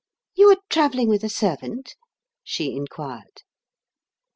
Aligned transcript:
"You 0.33 0.49
are 0.49 0.57
travelling 0.67 1.09
with 1.09 1.23
a 1.23 1.29
servant?" 1.29 1.93
she 2.43 2.75
enquired. 2.75 3.43